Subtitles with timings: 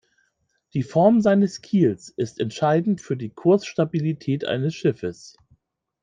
[0.73, 5.35] Die Form seines Kiels ist entscheidend für die Kursstabilität eines Schiffes.